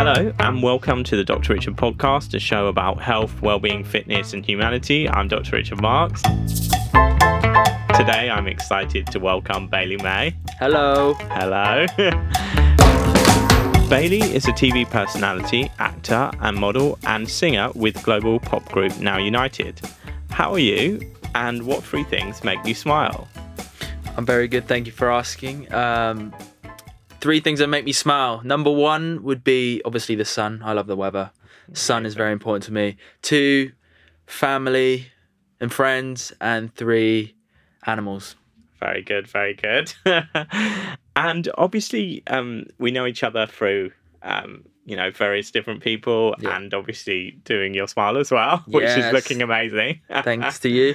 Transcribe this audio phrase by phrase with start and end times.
[0.00, 1.54] Hello, and welcome to the Dr.
[1.54, 5.08] Richard podcast, a show about health, well-being, fitness, and humanity.
[5.08, 5.56] I'm Dr.
[5.56, 6.22] Richard Marks.
[6.22, 10.36] Today, I'm excited to welcome Bailey May.
[10.60, 11.14] Hello.
[11.14, 11.86] Hello.
[13.90, 19.18] Bailey is a TV personality, actor, and model, and singer with global pop group Now
[19.18, 19.80] United.
[20.30, 21.00] How are you,
[21.34, 23.26] and what three things make you smile?
[24.16, 24.68] I'm very good.
[24.68, 25.74] Thank you for asking.
[25.74, 26.32] Um,
[27.20, 28.40] three things that make me smile.
[28.44, 30.60] Number one would be obviously the sun.
[30.64, 31.30] I love the weather.
[31.72, 32.96] Sun is very important to me.
[33.22, 33.72] Two,
[34.26, 35.08] family
[35.60, 36.32] and friends.
[36.40, 37.34] And three,
[37.86, 38.36] animals.
[38.80, 39.92] Very good, very good.
[41.16, 43.90] and obviously, um, we know each other through,
[44.22, 46.56] um, you know, various different people, Yeah.
[46.56, 50.00] and obviously doing your smile as well, which is looking amazing.
[50.22, 50.94] Thanks to you.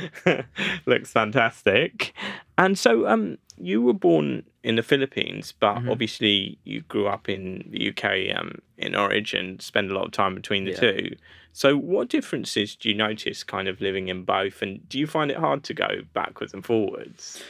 [0.86, 2.14] Looks fantastic.
[2.58, 5.92] And so, um, you were born in the Philippines, but Mhm.
[5.92, 10.12] obviously you grew up in the UK, um, in origin, and spend a lot of
[10.12, 10.80] time between the Yeah.
[10.80, 11.16] two.
[11.52, 14.62] So, what differences do you notice kind of living in both?
[14.62, 17.44] And do you find it hard to go backwards and forwards?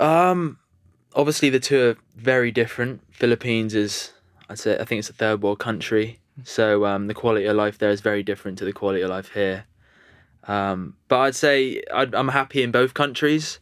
[0.00, 0.58] Um,
[1.14, 3.00] obviously the two are very different.
[3.10, 4.12] Philippines is,
[4.48, 7.78] I'd say, I think it's a third world country, so um, the quality of life
[7.78, 9.64] there is very different to the quality of life here.
[10.44, 13.58] Um, but I'd say I'd, I'm happy in both countries.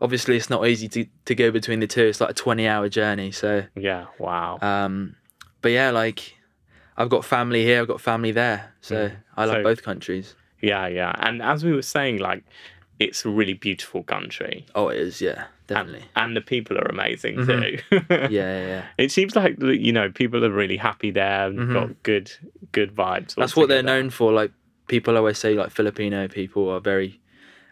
[0.00, 2.04] Obviously, it's not easy to, to go between the two.
[2.04, 3.32] It's like a 20 hour journey.
[3.32, 4.58] So, Yeah, wow.
[4.62, 5.16] um,
[5.62, 6.36] but yeah, like
[6.96, 8.72] I've got family here, I've got family there.
[8.80, 9.16] So Mm.
[9.36, 10.34] I love So- both countries.
[10.60, 11.12] Yeah, yeah.
[11.18, 12.42] And as we were saying, like,
[12.98, 14.66] it's a really beautiful country.
[14.74, 15.20] Oh, it is.
[15.20, 16.04] Yeah, definitely.
[16.16, 17.46] and the people are amazing Mhm.
[17.46, 17.96] too.
[18.10, 18.82] Yeah, yeah, yeah.
[18.98, 21.72] It seems like you know people are really happy there and Mhm.
[21.72, 22.32] got good
[22.72, 23.36] good vibes.
[23.36, 24.32] That's what they're known for.
[24.32, 24.50] Like
[24.88, 27.20] people always say, like Filipino people are very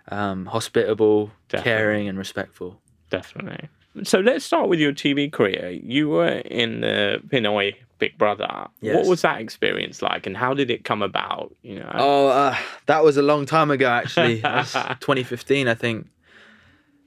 [0.08, 1.70] um, hospitable, Definitely.
[1.70, 2.80] caring, and respectful.
[3.10, 3.68] Definitely.
[4.04, 5.70] So let's start with your TV career.
[5.70, 8.66] You were in the Pinoy Big Brother.
[8.80, 11.54] What was that experience like, and how did it come about?
[11.62, 11.92] You know.
[11.94, 13.88] Oh, uh, that was a long time ago.
[13.88, 16.08] Actually, That was 2015, I think.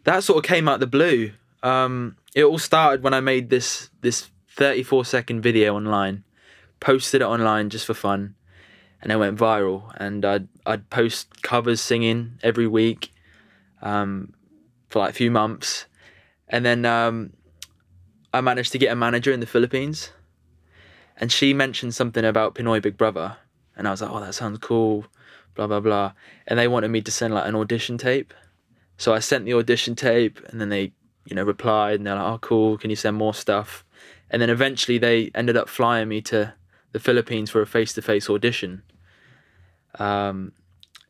[0.05, 1.31] That sort of came out the blue.
[1.61, 6.23] Um, it all started when I made this this 34 second video online,
[6.79, 8.35] posted it online just for fun,
[9.01, 9.93] and it went viral.
[9.97, 13.11] And I'd I'd post covers singing every week,
[13.81, 14.33] um,
[14.89, 15.85] for like a few months,
[16.47, 17.33] and then um,
[18.33, 20.11] I managed to get a manager in the Philippines,
[21.17, 23.37] and she mentioned something about Pinoy Big Brother,
[23.75, 25.05] and I was like, oh, that sounds cool,
[25.55, 26.13] blah blah blah,
[26.47, 28.33] and they wanted me to send like an audition tape,
[28.97, 30.91] so I sent the audition tape, and then they
[31.25, 33.85] you know replied, and they're like, oh cool, can you send more stuff,
[34.29, 36.53] and then eventually they ended up flying me to
[36.91, 38.81] the Philippines for a face to face audition.
[39.97, 40.51] Um,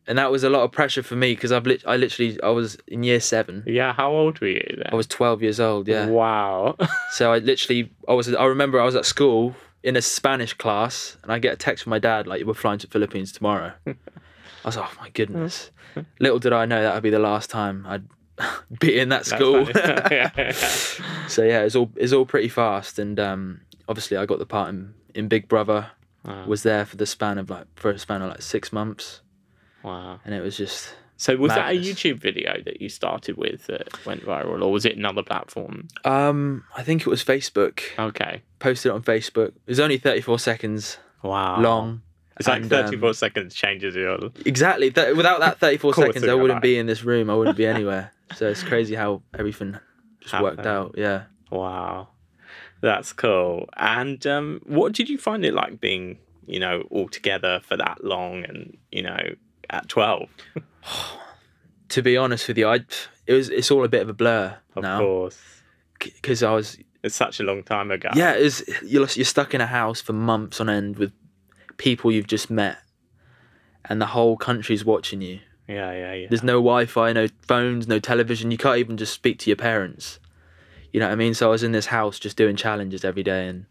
[0.07, 2.49] and that was a lot of pressure for me because I've lit- I literally I
[2.49, 3.63] was in year seven.
[3.67, 3.93] yeah.
[3.93, 4.87] How old were you then?
[4.91, 5.87] I was twelve years old.
[5.87, 6.07] Yeah.
[6.07, 6.75] Wow.
[7.11, 11.17] So I literally, I was, I remember I was at school in a Spanish class,
[11.23, 13.93] and I get a text from my dad like, "We're flying to Philippines tomorrow." I
[14.65, 15.71] was like, "Oh my goodness!"
[16.19, 18.03] Little did I know that would be the last time I'd
[18.79, 19.65] be in that school.
[19.65, 20.15] funny.
[20.15, 20.51] Yeah.
[21.27, 24.69] so yeah, it's all, it's all pretty fast, and um, obviously I got the part
[24.69, 25.87] in, in Big Brother.
[26.25, 26.45] Wow.
[26.47, 29.21] Was there for the span of like for a span of like six months,
[29.83, 30.19] wow.
[30.25, 34.05] and it was just So was that a YouTube video that you started with that
[34.05, 35.87] went viral, or was it another platform?
[36.05, 37.81] um, I think it was Facebook.
[37.97, 38.41] Okay.
[38.59, 39.49] Posted it on Facebook.
[39.49, 41.61] It was only thirty four seconds Wow.
[41.61, 42.01] long.
[42.37, 44.17] It's like and, um, 34 seconds changes your.
[44.45, 44.91] Exactly.
[44.91, 47.29] Th- without that 34 seconds, I wouldn't be in this room.
[47.29, 48.11] I wouldn't be anywhere.
[48.35, 49.77] So it's crazy how everything
[50.21, 50.95] just worked out.
[50.97, 51.23] Yeah.
[51.51, 52.07] Wow.
[52.81, 53.67] That's cool.
[53.77, 56.17] And um, what did you find it like being,
[56.47, 59.35] you know, all together for that long and, you know,
[59.69, 60.29] at 12?
[61.89, 62.81] To be honest with you, I
[63.25, 65.39] it was it's all a bit of a blur Of now course.
[65.97, 68.09] because I was It's such a long time ago.
[68.15, 71.11] yeah, it's you're you're stuck in a house for months on end with
[71.77, 72.77] people you've just met,
[73.85, 75.39] and the whole country's watching you.
[75.67, 76.27] Yeah, yeah, yeah.
[76.29, 78.51] There's no Wi-Fi, no phones, no television.
[78.51, 80.19] You can't even just speak to your parents.
[80.91, 81.33] You know what I mean?
[81.33, 83.65] So I was in this house just doing challenges every day, and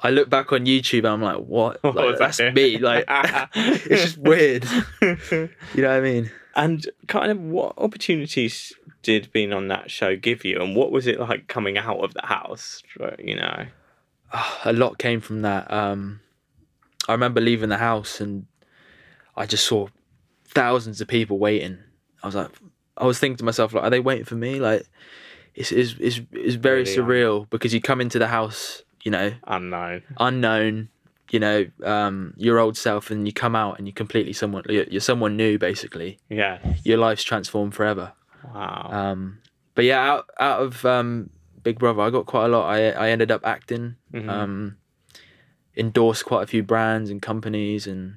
[0.00, 1.78] I look back on YouTube and I'm like, what?
[1.84, 2.36] What Like, was that?
[2.36, 2.78] that's me.
[2.78, 3.04] Like
[3.54, 4.64] it's just weird.
[5.00, 6.30] You know what I mean?
[6.54, 10.60] and kind of what opportunities did being on that show give you?
[10.60, 12.82] And what was it like coming out of the house?
[13.18, 13.66] You know?
[14.64, 15.72] a lot came from that.
[15.72, 16.20] Um,
[17.08, 18.46] I remember leaving the house and
[19.34, 19.88] I just saw
[20.46, 21.78] thousands of people waiting.
[22.22, 22.50] I was like,
[22.98, 24.60] I was thinking to myself, like, are they waiting for me?
[24.60, 24.86] Like,
[25.54, 29.32] it's it's it's, it's very Really, surreal because you come into the house, you know,
[29.46, 30.02] Unknown.
[30.18, 30.88] unknown,
[31.30, 34.64] you know, um, your old self, and you come out and you're completely someone.
[34.68, 36.18] You're, you're someone new, basically.
[36.28, 36.58] Yeah.
[36.84, 38.12] Your life's transformed forever.
[38.54, 38.88] Wow.
[38.90, 39.38] Um,
[39.74, 41.30] but yeah, out out of um,
[41.62, 42.66] Big Brother, I got quite a lot.
[42.68, 43.96] I I ended up acting.
[44.12, 44.28] Mhm.
[44.28, 44.76] Um,
[45.76, 48.16] endorsed quite a few brands and companies, and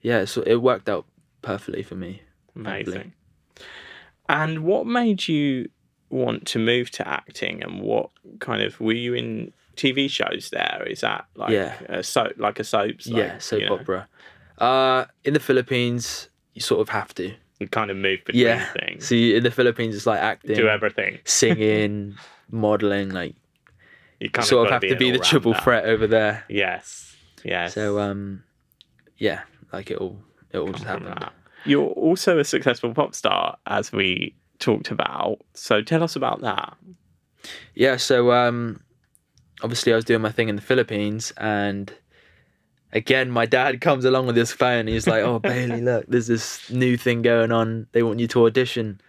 [0.00, 1.04] yeah, so it worked out
[1.42, 2.22] perfectly for me.
[2.54, 2.96] thankfully.
[2.96, 3.12] Amazing.
[4.28, 5.68] And what made you
[6.12, 7.62] want to move to acting?
[7.64, 10.84] And what kind of were you in TV shows there?
[10.88, 11.74] Is that like Yeah.
[11.88, 13.06] a soap, like a soaps?
[13.08, 14.08] Like, yeah, soap you know, opera.
[14.58, 17.34] Uh, in the Philippines, you sort of have to.
[17.58, 18.64] You kind of move between Yeah.
[18.72, 21.18] things, See, in the Philippines, it's like acting, do everything.
[21.24, 22.16] singing,
[22.50, 23.10] modeling.
[23.10, 23.34] Like
[24.20, 26.44] You kind sort of have to be the triple threat over there.
[26.48, 27.16] Yes.
[27.44, 27.74] Yes.
[27.74, 28.44] So um,
[29.16, 29.42] yeah,
[29.72, 30.18] like it all,
[30.52, 31.08] it all just happened.
[31.18, 31.32] that.
[31.64, 35.38] You're also a successful pop star, as we talked about.
[35.54, 36.76] So tell us about that.
[37.74, 38.80] Yeah, so um,
[39.62, 41.92] obviously I was doing my thing in the Philippines, and
[42.92, 44.80] again, my dad comes along with his phone.
[44.80, 47.86] and He's like, "Oh, Bailey, look, there's this new thing going on.
[47.92, 49.00] They want you to audition."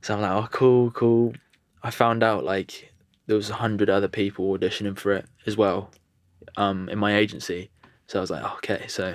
[0.00, 1.34] So I'm like, "Oh, cool, cool."
[1.82, 2.92] I found out like
[3.26, 5.90] there was a hundred other people auditioning for it as well,
[6.56, 7.70] um, in my agency.
[8.06, 9.14] So I was like, "Okay, so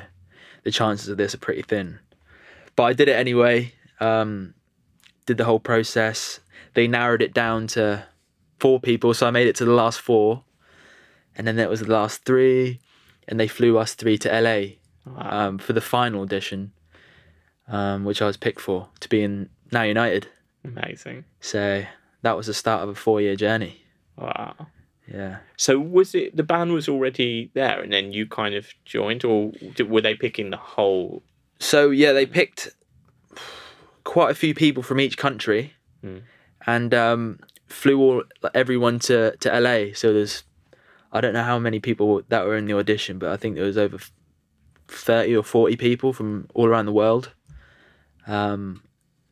[0.64, 2.00] the chances of this are pretty thin,"
[2.76, 3.74] but I did it anyway.
[4.00, 4.54] Um,
[5.28, 6.40] did the whole process.
[6.74, 8.08] They narrowed it down to
[8.60, 10.44] four people, so I made it to the last four,
[11.36, 12.80] and then there was the last three,
[13.28, 15.48] and they flew us three to LA Wow.
[15.48, 16.72] um, for the final audition,
[17.68, 20.28] um, which I was picked for to be in Now United.
[20.66, 21.24] Amazing.
[21.40, 21.86] So
[22.24, 23.84] that was the start of a four-year journey.
[24.18, 24.68] Wow.
[25.10, 25.38] Yeah.
[25.56, 29.52] So was it the band was already there, and then you kind of joined, or
[29.76, 31.24] did, were they picking the whole?
[31.60, 32.70] So yeah, they picked
[34.08, 36.20] quite a few people from each country, Hmm.
[36.66, 38.24] and um, flew all
[38.54, 39.94] everyone to to LA.
[39.94, 40.44] So there's,
[41.12, 43.66] I don't know how many people that were in the audition, but I think there
[43.66, 43.98] was over
[44.88, 47.34] thirty or forty people from all around the world.
[48.26, 48.84] Um,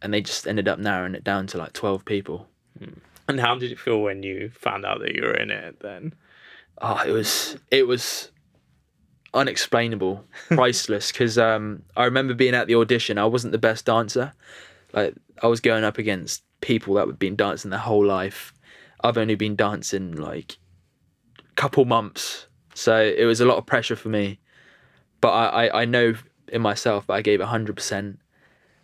[0.02, 2.48] and they just ended up narrowing it down to like twelve people.
[3.28, 5.80] And how did it feel when you found out that you were in it?
[5.80, 6.14] Then
[6.82, 8.32] oh, it was it was
[9.36, 11.12] unexplainable, priceless.
[11.12, 13.18] Because um, I remember being at the audition.
[13.18, 14.34] I wasn't the best dancer.
[14.94, 18.54] Like I was going up against people that had been dancing their whole life.
[19.02, 20.58] I've only been dancing like
[21.40, 24.40] a couple months, so it was a lot of pressure for me.
[25.22, 26.16] But I, I, I know
[26.48, 28.20] in myself that I gave hundred percent,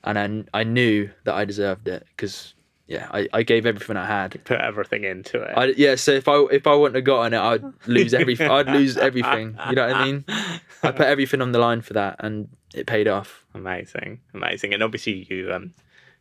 [0.04, 2.54] and I, I knew that I deserved it because
[2.92, 4.44] yeah, I, I gave everything I had.
[4.44, 5.54] put everything into it.
[5.58, 8.50] I, yeah, so if I if I wouldn't have gotten it, I'd lose everything.
[8.52, 9.58] I'd lose everything.
[9.70, 10.26] You know what I mean?
[10.28, 13.46] I put everything on the line for that, and it paid off.
[13.54, 15.74] Amazing, amazing, and obviously you um,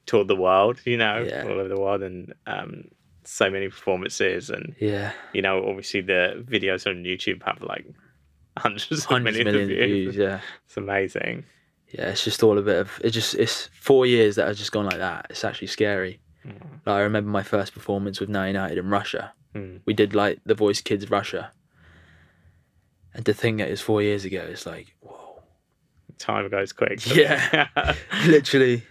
[0.06, 1.44] toured the world, you know, Yeah.
[1.44, 2.84] all over the world, and um,
[3.24, 7.86] so many performances, and Yeah, you know, obviously the videos on YouTube have like
[8.58, 10.14] hundreds, of hundreds of millions millions of views.
[10.14, 10.16] views.
[10.16, 11.44] Yeah, It's amazing.
[11.92, 12.10] yeah.
[12.10, 13.10] It's just all a bit of it.
[13.10, 15.26] Just it's four years that has just gone like that.
[15.30, 16.20] It's actually scary.
[16.86, 19.32] Like, I remember my first performance with Now United in Russia.
[19.54, 19.80] Mm.
[19.84, 21.52] We did like the Voice Kids Russia,
[23.14, 25.42] and to think that it was four years ago, it's like whoa.
[26.18, 27.04] Time goes quick.
[27.16, 27.68] Yeah.
[28.26, 28.82] Literally,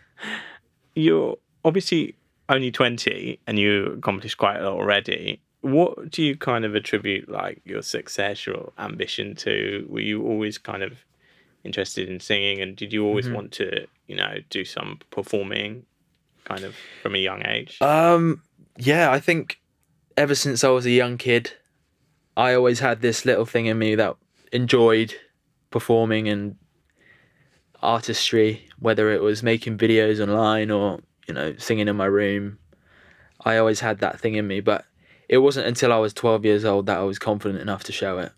[0.95, 2.15] You're obviously
[2.49, 5.41] only twenty, and you accomplished quite a lot already.
[5.61, 9.85] What do you kind of attribute like your success, your ambition to?
[9.89, 10.93] Were you always kind of
[11.63, 13.33] interested in singing, and did you always Mhm.
[13.33, 15.85] want to, you know, do some performing,
[16.43, 17.81] kind of from a young age?
[17.81, 18.41] Um,
[18.77, 19.59] yeah, I think
[20.17, 21.53] ever since I was a young kid,
[22.35, 24.15] I always had this little thing in me that
[24.51, 25.13] enjoyed
[25.71, 26.55] performing and
[27.81, 32.59] artistry, whether it was making videos online or, you know, singing in my room.
[33.43, 34.85] I always had that thing in me, but
[35.29, 38.17] it wasn't until I was 12 years old that I was confident enough to show
[38.17, 38.31] it.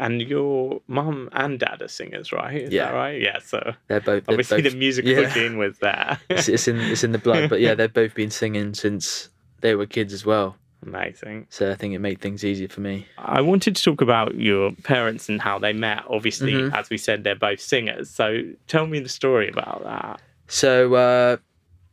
[0.00, 2.56] And your mum and dad are singers, right?
[2.62, 2.86] Is Yeah.
[2.86, 3.20] that right?
[3.20, 3.38] Yeah.
[3.38, 5.32] So They're both they're obviously both- the musical yeah.
[5.32, 6.18] gene was there.
[6.30, 9.28] it's, it's in it's in the blood, but yeah, they've both been singing since
[9.60, 10.56] they were kids as well.
[10.86, 11.46] Amazing.
[11.50, 13.06] So I think it made things easier for me.
[13.18, 16.02] I wanted to talk about your parents and how they met.
[16.08, 16.74] Obviously, Mhm.
[16.74, 18.08] as we said, they're both singers.
[18.08, 20.20] So tell me the story about that.
[20.48, 21.36] So uh,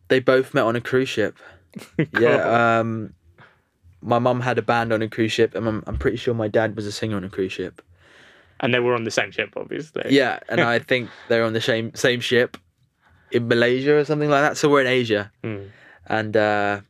[0.08, 1.38] they both met on a cruise ship.
[2.14, 2.24] Cool.
[2.24, 2.80] Yeah.
[2.80, 3.14] Um,
[4.02, 6.48] my mum had a band on a cruise ship, and I'm, I'm pretty sure my
[6.48, 7.82] dad was a singer on a cruise ship.
[8.60, 10.04] And they were on the same ship, obviously.
[10.10, 12.58] Yeah, and I think they're on the same same ship
[13.32, 14.58] in Malaysia or something like that.
[14.58, 15.70] So we're in Asia, Mm.
[16.08, 16.82] and uh,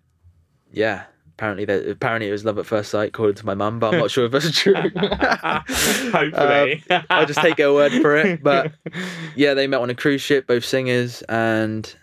[0.72, 1.04] yeah,
[1.36, 4.00] apparently they, apparently it was love at first sight, according to my mum, but I'm
[4.00, 4.74] not sure if that's true.
[4.76, 6.84] Hopefully.
[6.90, 8.44] Um, I'll just take her word for it.
[8.44, 8.72] But
[9.36, 11.94] yeah, they met on a cruise ship, both singers, and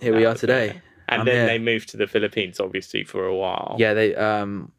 [0.00, 0.80] here we are today.
[1.08, 1.46] And I'm then here.
[1.46, 3.76] they moved to the Philippines, obviously, for a while.
[3.78, 4.72] Yeah, they um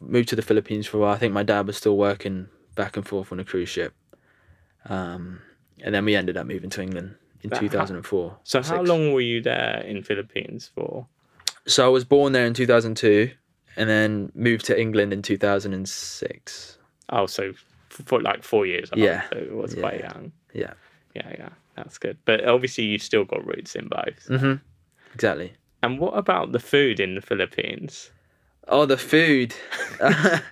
[0.00, 1.14] moved to the Philippines for a while.
[1.14, 3.94] I think my dad was still working back and forth on a cruise ship.
[4.86, 5.40] Um,
[5.82, 8.38] and then we ended up moving to England in That- 2004.
[8.44, 11.06] So how long were you there in Philippines for?
[11.66, 13.30] So I was born there in 2002
[13.76, 16.78] and then moved to England in 2006.
[17.10, 17.52] Oh, so
[17.88, 18.90] for like four years.
[18.92, 19.28] old, Yeah.
[19.30, 19.80] so it was Yeah.
[19.80, 20.32] quite young.
[20.54, 20.72] Yeah.
[21.14, 22.18] Yeah, yeah, that's good.
[22.24, 24.26] But obviously, you still got roots in both.
[24.28, 24.54] hmm
[25.14, 25.54] Exactly.
[25.82, 28.10] And what about the food in the Philippines?
[28.70, 29.54] Oh, the food.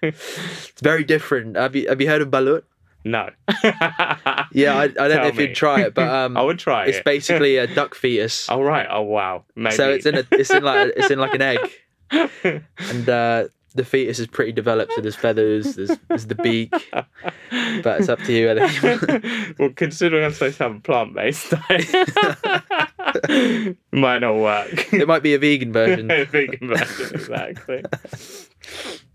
[0.03, 1.57] it's very different.
[1.57, 2.65] Have you have you heard of balut?
[3.05, 3.31] No.
[4.51, 5.49] Yeah, I, I don't know if me.
[5.49, 7.05] you'd try it, but um, I would try it's it.
[7.05, 8.49] basically a duck fetus.
[8.49, 8.87] Oh right.
[8.91, 9.45] Oh wow.
[9.55, 9.77] Maybe.
[9.77, 11.59] So it's in a it's in like it's in like an egg,
[12.11, 14.95] and uh, the fetus is pretty developed.
[14.95, 18.51] So there's feathers, there's, there's the beak, but it's up to you.
[18.51, 19.59] I think.
[19.59, 22.88] well, considering I'm supposed to have a plant-based diet,
[23.93, 24.93] might not work.
[24.93, 26.09] it might be a vegan version.
[26.31, 27.83] Vegan version, exactly.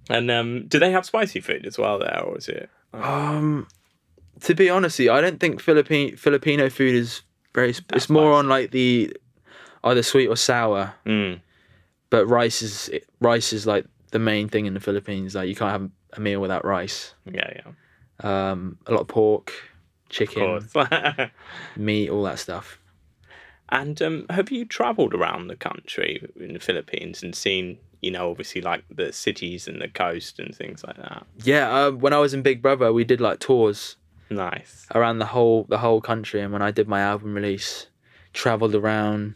[0.09, 2.69] And um, do they have spicy food as well there, or is it?
[2.93, 3.67] Um,
[4.41, 7.21] to be honest, I don't think Philippine Filipino food is
[7.53, 7.71] very.
[7.71, 8.39] Sp- it's more nice.
[8.39, 9.15] on like the
[9.85, 10.93] either sweet or sour.
[11.05, 11.39] Mm.
[12.09, 12.89] But rice is
[13.21, 15.35] rice is like the main thing in the Philippines.
[15.35, 17.13] Like you can't have a meal without rice.
[17.25, 19.53] Yeah, yeah, Um, a lot of pork,
[20.09, 20.67] chicken,
[21.77, 22.77] meat, all that stuff.
[23.73, 28.29] And um, have you travelled around the country in the Philippines and seen, you know,
[28.29, 31.25] obviously like the cities and the coast and things like that?
[31.43, 33.95] Yeah, uh, when I was in Big Brother, we did like tours
[34.29, 34.85] Nice.
[34.93, 37.87] around the whole the whole country, and when I did my album release,
[38.31, 39.33] travelled around.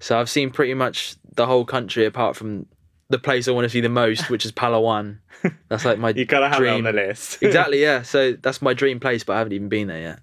[0.00, 2.66] So I've seen pretty much the whole country, apart from
[3.10, 5.18] the place I want to see the most, which is Palawan.
[5.68, 7.42] That's like my You gotta have it on the list.
[7.42, 8.02] exactly, yeah.
[8.02, 10.20] So that's my dream place, but I haven't even been there yet.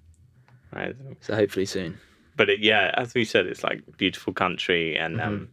[0.74, 0.96] Right.
[1.22, 1.98] So hopefully soon.
[2.36, 5.28] But it, yeah, as we said, it's like beautiful country, and Mm-hmm.
[5.28, 5.50] um,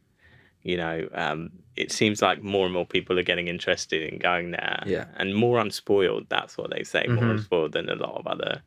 [0.63, 4.53] you know, um, it seems like more and more people are getting interested in going
[4.53, 4.85] there.
[4.87, 5.07] Yeah.
[5.17, 6.27] and more unspoiled.
[6.29, 7.31] That's what they say, more Mhm.
[7.33, 8.63] unspoiled than a lot of other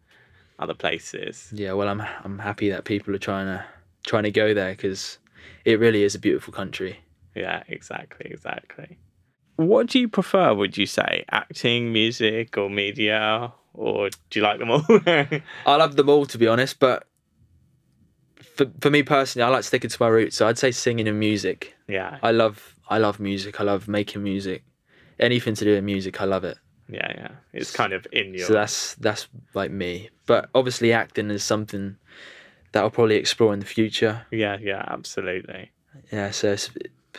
[0.60, 1.52] other places.
[1.54, 3.64] Yeah, well, I'm I'm happy that people are trying to
[4.08, 5.20] trying to go there because
[5.66, 7.00] it really is a beautiful country.
[7.36, 8.98] Yeah, exactly, exactly.
[9.58, 10.54] What do you prefer?
[10.54, 14.84] Would you say acting, music, or media, or do you like them all?
[14.90, 17.08] I love them all to be honest, but
[18.56, 20.36] for for me personally, I like sticking to my roots.
[20.38, 21.76] So I'd say singing and music.
[21.88, 23.60] yeah, I love I love music.
[23.60, 24.64] I love making music.
[25.20, 26.58] Anything to do with music, I love it.
[26.90, 27.32] yeah, yeah.
[27.54, 28.48] It's kind of in your.
[28.48, 30.10] So that's that's like me.
[30.26, 31.98] But obviously, acting is something
[32.72, 34.26] that I'll probably explore in the future.
[34.32, 35.72] yeah, yeah, absolutely.
[36.12, 36.70] Yeah, so it's,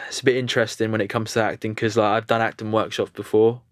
[0.08, 3.12] it's a bit interesting when it comes to acting because like I've done acting workshops
[3.12, 3.62] before,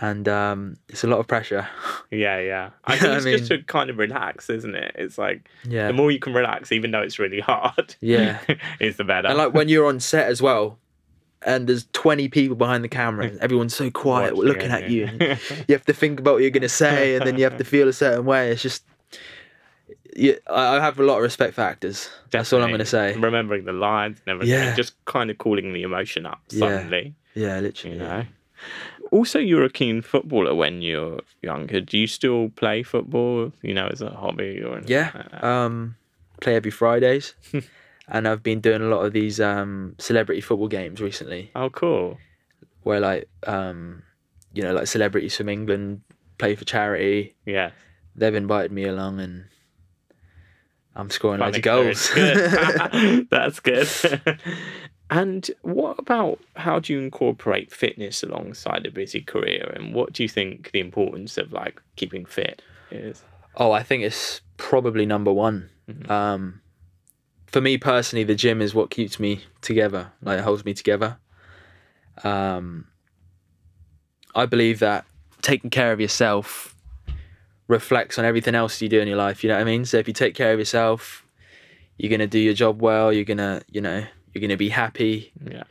[0.00, 1.68] and um, it's a lot of pressure.
[2.10, 2.70] Yeah, yeah.
[2.84, 4.92] I Yeah, think I it's just to kind of relax, isn't it?
[4.94, 7.96] It's like Yeah, the more you can relax, even though it's really hard.
[8.00, 8.38] Yeah.
[8.80, 9.26] is the better.
[9.28, 10.78] and like when you're on set as well,
[11.42, 15.04] and there's 20 people behind the camera, and everyone's so quiet, Watching looking at you.
[15.20, 15.36] yeah.
[15.50, 17.64] And you have to think about what you're gonna say, and then you have to
[17.64, 18.50] feel a certain way.
[18.50, 18.84] It's just,
[20.16, 22.08] yeah, I have a lot of respect for actors.
[22.30, 23.16] That's all I'm gonna say.
[23.16, 24.74] Remembering the lines and everything, Yeah.
[24.74, 26.60] just kind of calling the emotion up Yeah.
[26.60, 27.14] suddenly.
[27.34, 27.96] Yeah, literally.
[27.96, 28.24] You know.
[29.16, 31.80] Also, you're a keen footballer when you're younger.
[31.80, 33.52] Do you still play football?
[33.62, 35.10] You know, as a hobby or Yeah.
[35.14, 35.42] like?
[35.42, 35.96] Um,
[36.40, 37.34] play every Fridays,
[38.08, 42.18] and I've been doing a lot of these um celebrity football games recently, oh, cool.
[42.82, 44.02] where like um,
[44.52, 46.02] you know, like celebrities from England
[46.38, 47.34] play for charity.
[47.46, 47.70] Yeah.
[48.18, 49.44] They've invited me along, and
[50.94, 52.10] I'm scoring Fun loads of goals.
[52.14, 53.26] Good.
[53.30, 53.88] That's good.
[55.10, 59.72] And what about how do you incorporate fitness alongside a busy career?
[59.76, 63.22] And what do you think the importance of like keeping fit is?
[63.56, 65.70] Oh, I think it's probably number one.
[65.88, 66.10] Mhm.
[66.10, 66.60] Um,
[67.46, 70.12] for me personally, the gym is what keeps me together.
[70.22, 71.18] Like it holds me together.
[72.24, 72.88] Um,
[74.34, 75.06] I believe that
[75.42, 76.74] taking care of yourself
[77.68, 79.42] reflects on everything else you do in your life.
[79.42, 79.84] You know what I mean?
[79.84, 81.24] So if you take care of yourself,
[81.96, 83.12] you're gonna do your job well.
[83.12, 84.04] You're gonna, you know,
[84.36, 85.32] you're gonna be happy.
[85.50, 85.64] Yeah.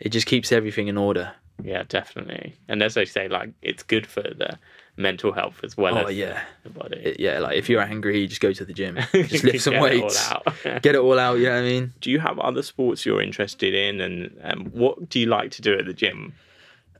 [0.00, 1.32] It just keeps everything in order.
[1.62, 2.56] Yeah, definitely.
[2.68, 4.58] And as I say, like it's good for the
[4.96, 6.98] mental health as well Oh as yeah, the body.
[6.98, 7.38] It- yeah.
[7.38, 10.02] Like if you're angry, you just go to the gym, just lift some Get it
[10.02, 10.46] weights, out.
[10.82, 11.38] get it all out.
[11.38, 11.92] You know what I mean?
[12.00, 15.62] do you have other sports you're interested in, and um, what do you like to
[15.62, 16.34] do at the gym?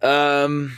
[0.02, 0.76] Um,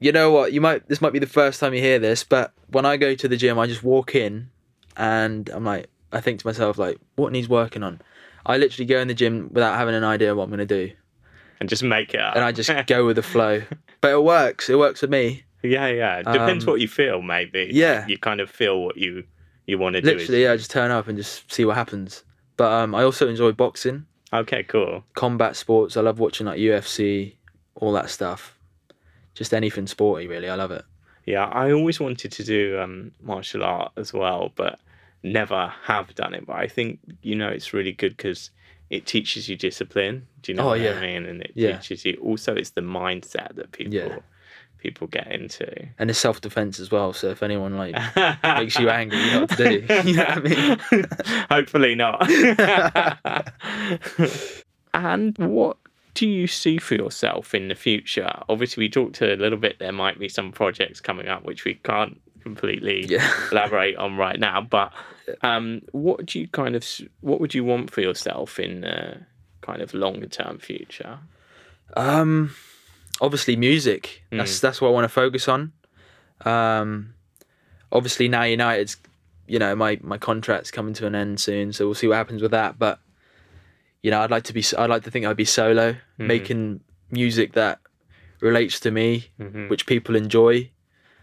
[0.00, 0.52] you know what?
[0.52, 0.88] You might.
[0.88, 3.36] This might be the first time you hear this, but when I go to the
[3.36, 4.50] gym, I just walk in,
[4.96, 8.00] and I'm like, I think to myself, like, what needs working on?
[8.46, 10.90] I literally go in the gym without having an idea what I'm gonna do,
[11.60, 12.36] And just make it up.
[12.36, 13.62] and I just go with the flow.
[14.00, 14.68] But it works.
[14.70, 15.44] It works for me.
[15.62, 16.18] yeah, yeah.
[16.22, 17.68] Depends Um, what you feel, maybe.
[17.72, 18.06] yeah.
[18.06, 19.24] you kind of feel what you
[19.66, 20.14] you want to do.
[20.14, 20.52] Literally, yeah.
[20.52, 22.22] I just turn up and just see what happens.
[22.56, 25.02] But um, I also enjoy boxing, Okay, cool.
[25.14, 25.96] combat sports.
[25.96, 27.34] I love watching like UFC,
[27.74, 28.56] all that stuff.
[29.34, 30.48] Just anything sporty, really.
[30.48, 30.84] I love it.
[31.26, 34.78] Yeah, I always wanted to do um, martial art as well, but
[35.22, 36.46] never have done it.
[36.46, 38.50] But I think you know it's really good because
[38.90, 40.26] it teaches you discipline.
[40.42, 40.92] Do you know Oh, what yeah.
[40.92, 41.26] I mean?
[41.26, 41.78] And it Yeah.
[41.78, 44.18] teaches you also it's the mindset that people Yeah.
[44.78, 45.88] people get into.
[45.98, 47.12] And it's self defense as well.
[47.12, 47.96] So if anyone like
[48.44, 49.94] makes you angry, you know what to do.
[50.04, 50.78] you know what I mean?
[51.50, 52.22] Hopefully not.
[54.94, 55.76] and what
[56.14, 58.30] do you see for yourself in the future?
[58.48, 59.78] Obviously, we talked a little bit.
[59.78, 63.28] There might be some projects coming up which we can't completely Yeah.
[63.52, 64.60] elaborate on right now.
[64.60, 64.92] But
[65.42, 66.84] um, what do you kind of
[67.20, 69.26] what would you want for yourself in the
[69.62, 71.18] kind of longer term future?
[71.96, 72.54] Um,
[73.20, 74.22] obviously music.
[74.30, 75.72] That's that's what I want to focus on.
[76.44, 77.14] Um,
[77.90, 78.96] obviously now United's,
[79.48, 82.42] you know, my my contract's coming to an end soon, so we'll see what happens
[82.42, 82.78] with that.
[82.78, 83.00] But
[84.02, 84.64] you know, I'd like to be.
[84.78, 87.80] I'd like to think I'd be solo, making music that
[88.40, 89.68] relates to me, Mhm.
[89.70, 90.70] which people enjoy,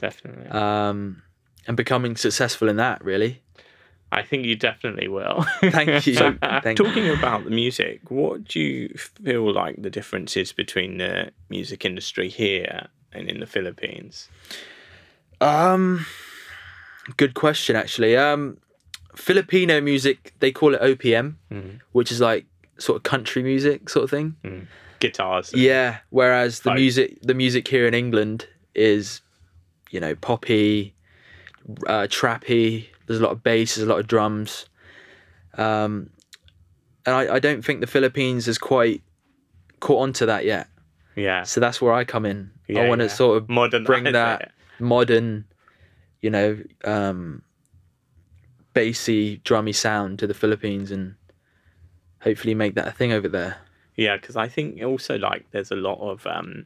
[0.07, 1.22] Definitely, um,
[1.67, 3.03] and becoming successful in that.
[3.03, 3.41] Really.
[4.12, 5.43] I think you definitely will.
[5.62, 6.13] Thank you.
[6.13, 6.86] So, Thank you.
[6.86, 8.89] talking about the music, what do you
[9.24, 14.29] feel like the difference is between the music industry here and in the Philippines?
[15.41, 16.05] Um,
[17.17, 18.15] good question actually.
[18.15, 18.57] Um,
[19.15, 21.79] Filipino music they call it OPM, Mhm.
[21.93, 22.45] which is like
[22.77, 24.36] sort of country music sort of thing.
[25.00, 25.53] Guitars.
[25.55, 25.98] Yeah.
[26.12, 26.75] Whereas the Folk.
[26.77, 29.22] music the music here in England is,
[29.93, 30.95] you know, poppy,
[31.88, 32.88] uh, trappy.
[33.05, 33.75] There's a lot of bass.
[33.75, 34.65] There's a lot of drums.
[35.55, 36.09] Um,
[37.05, 39.01] and I, I don't think the Philippines has quite
[39.79, 40.67] caught onto that yet.
[41.15, 41.43] Yeah.
[41.43, 42.50] So that's where I come in.
[42.67, 43.13] Yeah, I want to yeah.
[43.13, 45.45] sort of Modern bring that modern,
[46.21, 47.43] you know, um,
[48.73, 51.15] bassy, drummy sound to the Philippines and
[52.21, 53.57] hopefully make that a thing over there.
[53.95, 56.65] Yeah, because I think also like there's a lot of um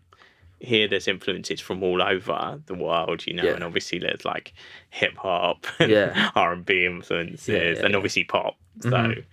[0.60, 3.54] here there's influences from all over the world, you know, Yeah.
[3.54, 4.54] and obviously there's like
[4.90, 6.32] hip hop, Yeah.
[6.36, 8.56] R and B influences, Yeah, yeah, and obviously pop.
[8.82, 9.24] So Mhm.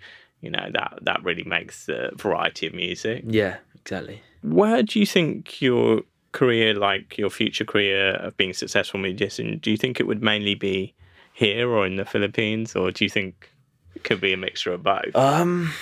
[0.40, 3.25] you know that that really makes the variety of music.
[3.26, 4.23] Yeah, exactly.
[4.43, 6.02] Where do you think your
[6.33, 10.23] career, like your future career of being a successful musician, do you think it would
[10.23, 10.93] mainly be
[11.33, 13.51] here or in the Philippines, or do you think
[13.94, 15.14] it could be a mixture of both?
[15.16, 15.72] Um,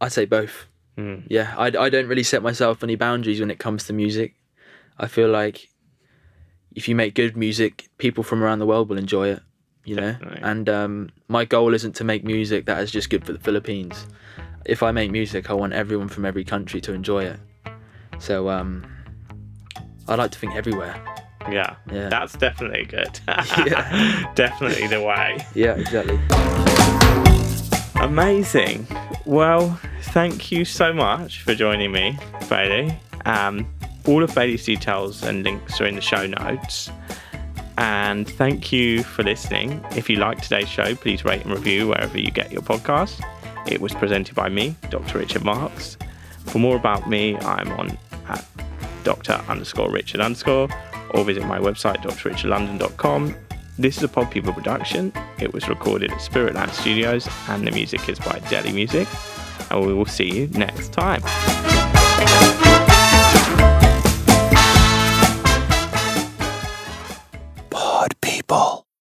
[0.00, 0.66] I'd say both.
[1.00, 1.22] Mm.
[1.28, 4.34] Yeah, I, I don't really set myself any boundaries when it comes to music.
[4.98, 5.68] I feel like
[6.74, 9.40] if you make good music, people from around the world will enjoy it.
[9.84, 10.40] You know, Definitely.
[10.42, 14.06] and um, my goal isn't to make music that is just good for the Philippines.
[14.66, 17.40] If I make music, I want everyone from every country to enjoy it.
[18.18, 18.84] So um,
[20.06, 20.94] I like to think everywhere.
[21.50, 22.10] Yeah, Yeah.
[22.10, 23.18] that's definitely good.
[23.26, 24.32] Yeah.
[24.34, 25.38] definitely the way.
[25.54, 26.69] Yeah, exactly.
[28.00, 28.86] Amazing.
[29.26, 32.98] Well, thank you so much for joining me, Bailey.
[33.26, 33.70] Um,
[34.06, 36.90] all of Bailey's details and links are in the show notes.
[37.76, 39.84] And thank you for listening.
[39.92, 43.22] If you liked today's show, please rate and review wherever you get your podcast.
[43.70, 45.18] It was presented by me, Dr.
[45.18, 45.96] Richard Marks.
[46.46, 48.44] For more about me, I'm on at
[49.04, 49.34] Dr.
[49.48, 50.68] underscore Richard underscore
[51.10, 53.36] or visit my website, drrichardlondon.com.
[53.80, 55.10] This is a Pod People production.
[55.38, 59.08] It was recorded at Spirit Spiritland Studios and the music is by Deli Music.
[59.70, 61.22] And we will see you next time.